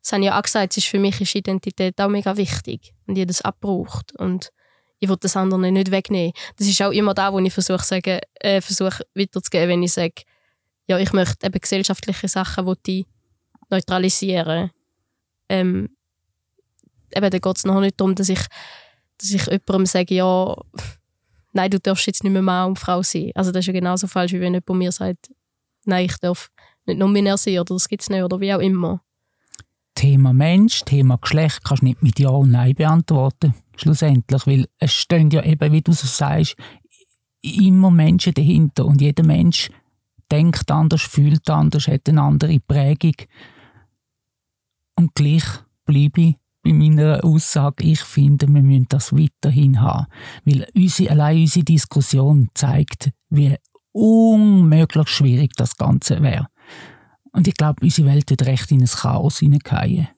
[0.03, 2.95] das habe ich ja auch gesagt, es ist für mich ist Identität auch mega wichtig
[3.07, 4.51] und jeder das abbraucht und
[4.99, 6.33] ich will das andere nicht wegnehmen.
[6.57, 10.23] Das ist auch immer da, wo ich versuche sagen, äh, versuche weiterzugeben, wenn ich sage,
[10.89, 13.07] ja, ich möchte eben gesellschaftliche Sachen, die
[13.69, 14.71] neutralisieren.
[15.49, 15.91] Ähm,
[17.15, 18.41] eben, da geht es noch nicht darum, dass ich,
[19.19, 20.57] dass ich jemandem sage, ja,
[21.57, 23.33] nein, du darfst jetzt nicht mehr Mann und Frau sein.
[23.35, 25.31] Also das ist ja genauso falsch, wie wenn jemand mir sagt,
[25.85, 26.51] nein, ich darf
[26.85, 29.01] nicht non-binär sein oder das gibt es nicht oder wie auch immer.
[29.95, 33.55] Thema Mensch, Thema Geschlecht kannst du nicht mit Ja und Nein beantworten.
[33.77, 36.55] Schlussendlich, weil es stehen ja eben, wie du so sagst,
[37.42, 39.71] immer Menschen dahinter und jeder Mensch
[40.31, 43.14] denkt anders, fühlt anders, hat eine andere Prägung.
[44.97, 45.45] Und gleich
[45.85, 46.37] bleibe ich
[46.67, 50.07] bei meiner Aussage, ich finde, wir müssen das weiterhin haben.
[50.45, 53.57] Weil unsere, allein unsere Diskussion zeigt, wie
[53.93, 56.49] unmöglich schwierig das Ganze wäre.
[57.33, 60.09] Und ich glaube, unsere Welt wird recht in ein Chaos hineingehen.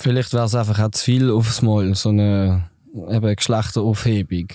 [0.00, 4.48] Vielleicht wäre es einfach auch zu viel aufs Mal, so eine eben Geschlechteraufhebung.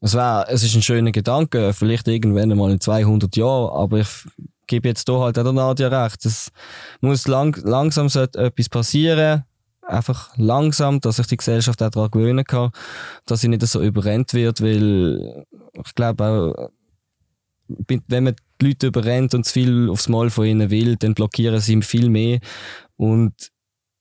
[0.00, 4.08] Es, wär, es ist ein schöner Gedanke, vielleicht irgendwann einmal in 200 Jahren, aber ich
[4.66, 6.24] gebe jetzt hier halt auch der Nadja recht.
[6.26, 6.50] Es
[7.00, 9.44] muss lang, langsam etwas passieren,
[9.86, 12.70] einfach langsam, dass sich die Gesellschaft auch daran gewöhnen kann,
[13.26, 16.70] dass sie nicht so überrennt wird, weil ich glaube auch,
[17.86, 21.60] wenn man die Leute überrennt und zu viel aufs Mal von ihnen will, dann blockieren
[21.60, 22.40] sie viel mehr
[22.96, 23.32] und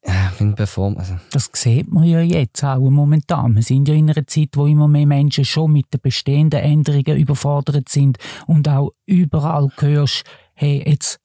[0.06, 1.16] ja, in Perform also.
[1.32, 3.56] Das sieht man ja jetzt auch momentan.
[3.56, 7.18] Wir sind ja in einer Zeit, wo immer mehr Menschen schon mit den bestehenden Änderungen
[7.18, 10.24] überfordert sind und auch überall hörst,
[10.56, 11.20] hey, jetzt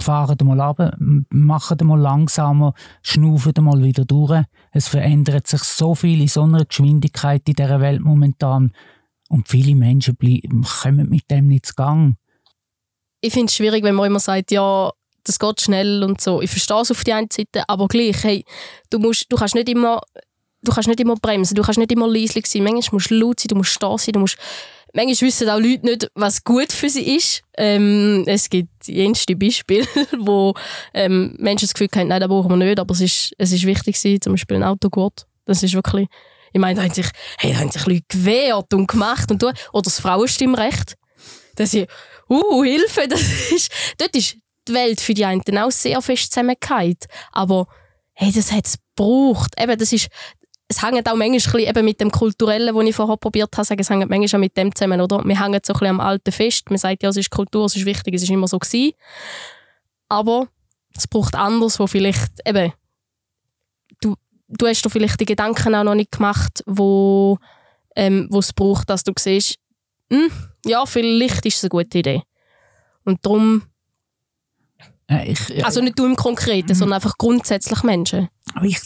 [0.00, 4.44] fahren mal runter, machen mal langsamer, schnaufen mal wieder durch.
[4.72, 8.72] Es verändert sich so viel in so einer Geschwindigkeit in dieser Welt momentan
[9.28, 12.16] und viele Menschen bleiben, kommen mit dem nicht zu Gang.
[13.20, 14.90] Ich finde es schwierig, wenn man immer sagt, ja,
[15.24, 16.40] das geht schnell und so.
[16.40, 18.44] Ich verstehe es auf die eine Seite, aber gleich, hey,
[18.88, 20.00] du, musst, du kannst nicht immer
[20.62, 22.64] du kannst nicht immer bremsen, du kannst nicht immer leislich sein.
[22.64, 24.36] Manchmal musst du laut sein, du musst da sein, du musst
[24.92, 27.42] manchmal wissen auch Leute nicht, was gut für sie ist.
[27.56, 29.86] Ähm, es gibt jenste Beispiele,
[30.18, 30.54] wo
[30.94, 33.66] ähm, Menschen das Gefühl haben, nein, das brauchen wir nicht, aber es ist, es ist
[33.66, 35.26] wichtig gewesen, zum Beispiel ein Autogurt.
[35.44, 36.08] Das ist wirklich,
[36.52, 37.06] ich meine, da haben sich,
[37.38, 39.52] hey, da haben sich Leute gewehrt und gemacht und tun.
[39.72, 40.96] Oder das Frauenstimmrecht.
[41.56, 41.88] Das ist,
[42.28, 44.36] uh, Hilfe, das ist, dort ist
[44.68, 46.96] die Welt für die einen auch sehr fest zusammengefallen.
[47.32, 47.66] Aber,
[48.14, 49.54] hey, das hat es gebraucht.
[49.60, 50.08] Eben, das ist,
[50.70, 53.90] es hängt auch manchmal eben mit dem Kulturellen, das ich vorher probiert habe, sagen, es
[53.90, 55.20] hängt manchmal auch mit dem zusammen, oder?
[55.24, 56.70] Wir hängen so ein bisschen am Alten fest.
[56.70, 58.92] Man sagt, ja, es ist Kultur, es ist wichtig, es ist immer so gewesen.
[60.08, 60.46] Aber
[60.96, 62.72] es braucht anders, wo vielleicht eben,
[64.00, 64.14] du,
[64.46, 67.38] du hast dir vielleicht die Gedanken auch noch nicht gemacht, wo,
[67.96, 69.56] ähm, wo es braucht, dass du siehst,
[70.08, 70.30] hm,
[70.66, 72.22] ja, vielleicht ist es eine gute Idee.
[73.04, 73.62] Und darum,
[75.08, 78.28] Äh, Ich, also nicht du im Konkreten, sondern einfach grundsätzlich Menschen.
[78.54, 78.78] Aber ich,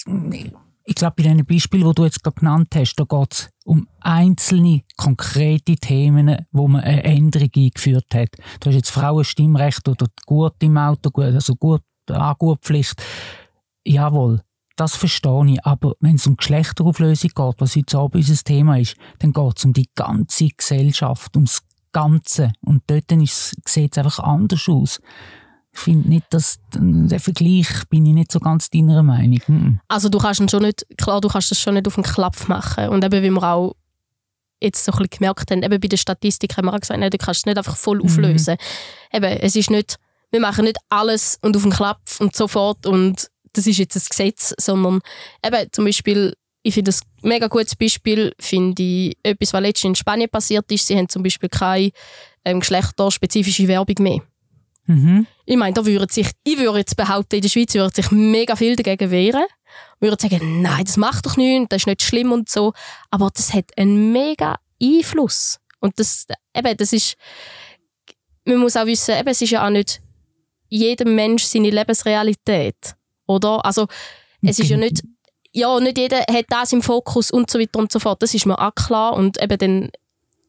[0.86, 3.88] ich glaube, bei diesen Beispielen, die du jetzt gerade genannt hast, da geht es um
[4.00, 8.30] einzelne, konkrete Themen, wo man eine Änderung eingeführt hat.
[8.60, 13.02] Du hast jetzt Frauenstimmrecht oder Gurt im Auto, also Gurt, Angurtpflicht.
[13.86, 14.42] Jawohl,
[14.76, 15.64] das verstehe ich.
[15.64, 19.64] Aber wenn es um Geschlechterauflösung geht, was heute Abend unser Thema ist, dann geht es
[19.64, 22.52] um die ganze Gesellschaft, ums Ganze.
[22.60, 25.00] Und dort sieht es einfach anders aus.
[25.74, 29.40] Ich finde nicht, dass der Vergleich bin ich nicht so ganz deiner Meinung.
[29.46, 29.80] Mhm.
[29.88, 32.88] Also du kannst schon nicht, klar, du kannst das schon nicht auf den Klapp machen.
[32.90, 33.74] Und eben, wie wir auch
[34.60, 37.10] jetzt so ein bisschen gemerkt haben, eben bei der Statistik haben wir auch gesagt, nein,
[37.10, 38.56] du kannst es nicht einfach voll auflösen.
[39.12, 39.96] Eben, es ist nicht,
[40.30, 44.02] wir machen nicht alles und auf den Klapp und sofort und das ist jetzt ein
[44.08, 45.00] Gesetz, sondern
[45.44, 49.90] eben zum Beispiel, ich finde das ein mega gutes Beispiel, finde ich, etwas, was letztens
[49.90, 51.90] in Spanien passiert ist, sie haben zum Beispiel keine
[52.44, 54.20] ähm, geschlechterspezifische Werbung mehr.
[54.86, 55.26] Mhm.
[55.46, 58.56] Ich meine, da würde sich, ich würde jetzt behaupten, in der Schweiz würde sich mega
[58.56, 59.44] viel dagegen wehren.
[60.00, 62.72] Würde sagen, nein, das macht doch nichts, das ist nicht schlimm und so.
[63.10, 65.58] Aber das hat einen mega Einfluss.
[65.80, 67.16] Und das, eben, das ist,
[68.44, 70.00] man muss auch wissen, eben, es ist ja auch nicht
[70.68, 72.94] jedem Mensch seine Lebensrealität.
[73.26, 73.64] Oder?
[73.64, 73.86] Also,
[74.42, 75.02] es ist ja nicht,
[75.52, 78.22] ja, nicht jeder hat das im Fokus und so weiter und so fort.
[78.22, 79.90] Das ist mir auch klar und eben dann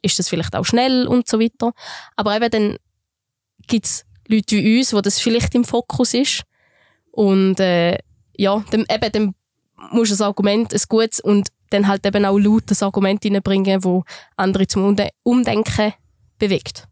[0.02, 1.72] ist das vielleicht auch schnell und so weiter.
[2.16, 2.78] Aber eben dann
[3.68, 6.44] gibt es Leute wie uns, wo das vielleicht im Fokus ist
[7.12, 7.98] und äh,
[8.38, 9.36] ja, dann, eben, dann
[9.92, 13.84] musst du das Argument, ein gutes und dann halt eben auch laut das Argument reinbringen,
[13.84, 14.04] wo
[14.36, 15.94] andere zum Umdenken
[16.38, 16.88] bewegt.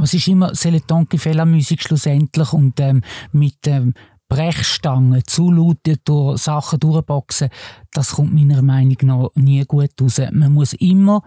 [0.00, 3.94] Es ist immer «C'est le temps qui fait la musique» schlussendlich und ähm, mit ähm,
[4.28, 7.48] Brechstangen zu laut durch Sachen durchboxen,
[7.92, 10.20] das kommt meiner Meinung nach nie gut raus.
[10.30, 11.22] Man muss immer,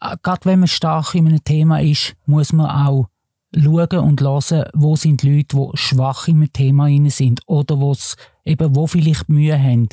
[0.00, 3.08] äh, gerade wenn man stark in einem Thema ist, muss man auch
[3.54, 7.76] schauen und hören, wo sind die Leute, die schwach einem Thema sind oder
[8.44, 9.88] eben, wo vielleicht Mühe haben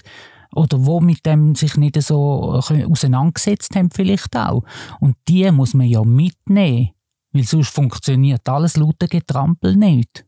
[0.56, 4.64] oder wo mit dem sich nicht so äh, auseinandergesetzt haben vielleicht auch.
[5.00, 6.92] Und die muss man ja mitnehmen,
[7.32, 10.26] weil sonst funktioniert alles lauter Getrampel nicht.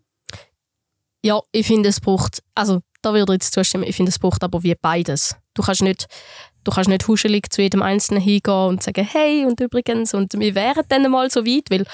[1.24, 4.44] Ja, ich finde, es braucht, also da würde ich jetzt zustimmen, ich finde, es braucht
[4.44, 5.36] aber wie beides.
[5.54, 6.08] Du kannst nicht,
[6.64, 10.56] du kannst nicht huschelig zu jedem Einzelnen hingehen und sagen, hey, und übrigens, und wir
[10.56, 11.86] wären dann mal so weit, weil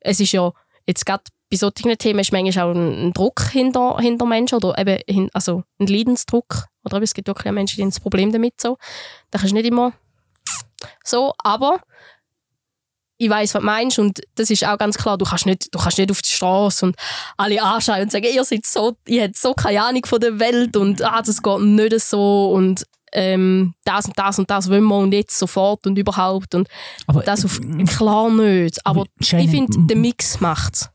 [0.00, 0.52] es ist ja,
[0.86, 5.28] jetzt gerade bei solchen Themen ist manchmal auch ein, Druck hinter, hinter Menschen oder eben,
[5.32, 6.66] also ein Leidensdruck.
[6.84, 8.76] Oder es gibt wirklich Menschen, die ein Problem damit so.
[9.30, 9.92] Da kannst du nicht immer
[11.04, 11.80] so, aber
[13.16, 15.78] ich weiß, was du meinst und das ist auch ganz klar, du kannst nicht, du
[15.78, 16.96] kannst nicht auf die Straße und
[17.36, 20.76] alle anschauen und sagen, ihr seid so, ihr habt so keine Ahnung von der Welt
[20.76, 24.96] und ah, das geht nicht so und ähm, das und das und das wollen wir
[24.96, 26.68] und jetzt sofort und überhaupt und
[27.06, 30.90] aber, das auf, klar nicht, aber ich finde, der Mix macht es.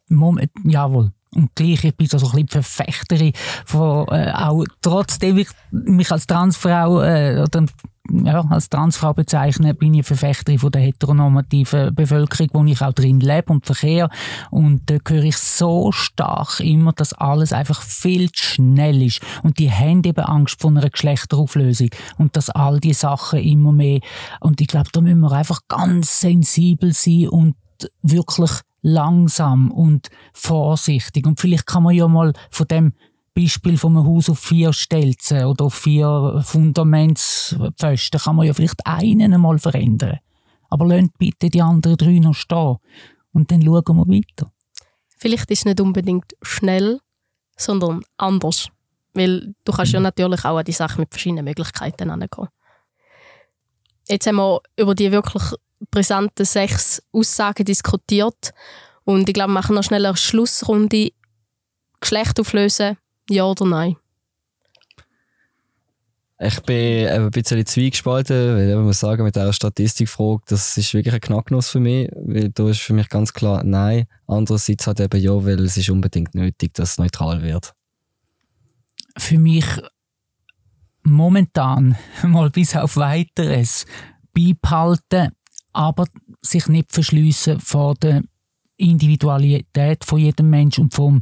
[0.63, 1.11] Jawohl.
[1.35, 3.33] Und gleich, ich bin so ein bisschen Verfechterin
[3.65, 7.65] von, äh, auch trotzdem ich mich als Transfrau äh, oder
[8.11, 13.19] ja, als Transfrau bezeichne, bin ich Verfechterin von der heteronormativen Bevölkerung, wo ich auch drin
[13.19, 14.09] lebe und verkehre.
[14.49, 19.21] Und da höre ich so stark immer, dass alles einfach viel zu schnell ist.
[19.43, 21.89] Und die haben eben Angst vor einer Geschlechterauflösung.
[22.17, 23.99] Und dass all die Sachen immer mehr,
[24.39, 27.55] und ich glaube, da müssen wir einfach ganz sensibel sein und
[28.01, 31.25] wirklich langsam und vorsichtig.
[31.25, 32.93] Und vielleicht kann man ja mal von dem
[33.35, 38.85] Beispiel von einem Haus auf vier Stelzen oder auf vier Fundamentspfosten kann man ja vielleicht
[38.85, 40.19] einen einmal verändern.
[40.69, 42.77] Aber lasst bitte die anderen drei noch stehen.
[43.31, 44.51] Und dann schauen wir weiter.
[45.17, 46.99] Vielleicht ist es nicht unbedingt schnell,
[47.57, 48.69] sondern anders.
[49.13, 50.05] Weil du kannst ja mhm.
[50.05, 52.47] natürlich auch an die Sache mit verschiedenen Möglichkeiten angehen.
[54.07, 55.43] Jetzt haben wir über die wirklich
[55.91, 58.53] brisanten sechs Aussagen diskutiert.
[59.03, 61.11] Und ich glaube, wir machen noch schnell eine Schlussrunde.
[62.01, 62.97] Geschlecht auflösen,
[63.29, 63.97] ja oder nein?
[66.41, 71.13] Ich bin ein bisschen zweigespalten, weil ich muss sagen, mit dieser Statistikfrage, das ist wirklich
[71.13, 74.05] ein Knacknuss für mich, weil da ist für mich ganz klar nein.
[74.25, 77.73] Andererseits halt eben ja, weil es ist unbedingt nötig, dass es neutral wird.
[79.17, 79.65] Für mich
[81.03, 83.85] momentan mal bis auf Weiteres
[84.33, 85.31] beibehalten,
[85.79, 86.07] aber
[86.41, 88.21] sich nicht verschliessen vor der
[88.75, 91.21] Individualität von jedem Menschen und vom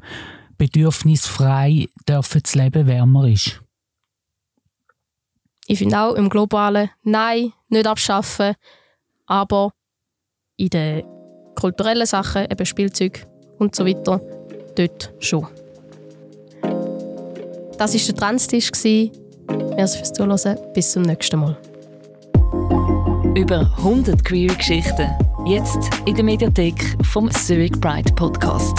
[0.57, 3.61] Bedürfnis frei dürfen zu leben wärmer ist.
[5.67, 8.55] Ich finde auch im Globalen, nein, nicht abschaffen,
[9.27, 9.73] aber
[10.55, 11.03] in den
[11.53, 13.27] kulturellen Sachen, eben Spielzeug
[13.59, 14.19] und so weiter,
[14.75, 15.45] dort schon.
[17.77, 18.71] Das war der Transtisch.
[18.73, 19.11] Merci
[19.97, 20.57] fürs Zuhören.
[20.73, 21.55] Bis zum nächsten Mal.
[23.37, 25.07] Über 100 Queer-Geschichten.
[25.45, 28.75] Jetzt in der Mediathek vom Zurich Pride Podcast.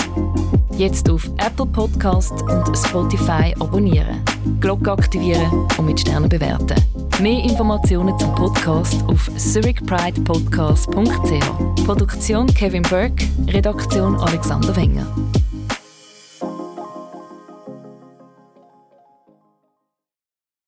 [0.77, 4.21] Jetzt auf Apple Podcast und Spotify abonnieren,
[4.59, 6.75] Glocke aktivieren und mit Sternen bewerten.
[7.21, 11.85] Mehr Informationen zum Podcast auf zurichpridepodcast.ch.
[11.85, 15.07] Produktion Kevin Burke, Redaktion Alexander Wenger.